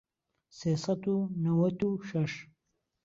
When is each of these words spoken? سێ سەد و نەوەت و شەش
سێ 0.57 0.71
سەد 0.83 1.03
و 1.13 1.17
نەوەت 1.43 1.79
و 1.87 1.91
شەش 2.09 2.33